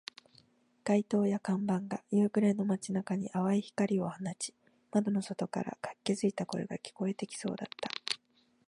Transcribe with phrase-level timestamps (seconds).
[0.83, 4.55] 街灯や看板が夕暮れの街中に淡い光を放ち、
[4.91, 7.91] 窓の外から活気付いた声が聞こえてきそうだった